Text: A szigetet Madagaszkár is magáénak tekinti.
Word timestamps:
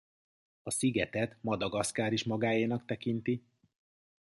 A 0.63 0.69
szigetet 0.71 1.37
Madagaszkár 1.41 2.13
is 2.13 2.23
magáénak 2.23 2.85
tekinti. 2.85 3.43